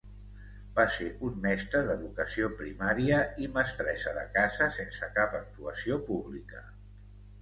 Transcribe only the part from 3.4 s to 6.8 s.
i mestressa de casa sense cap actuació pública.